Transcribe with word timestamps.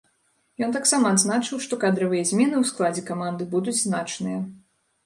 Ён 0.67 0.71
таксама 0.77 1.11
адзначыў, 1.17 1.61
што 1.67 1.79
кадравыя 1.85 2.27
змены 2.33 2.51
ў 2.51 2.63
складзе 2.71 3.07
каманды 3.13 3.53
будуць 3.57 3.79
значныя. 3.87 4.39